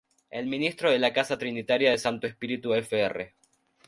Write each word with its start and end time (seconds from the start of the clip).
El 0.31 0.47
Ministro 0.47 0.89
de 0.89 0.97
la 0.97 1.13
Casa 1.13 1.37
Trinitaria 1.37 1.91
de 1.91 1.99
Santo 1.99 2.25
Espíritu 2.25 2.73
fr. 2.73 3.27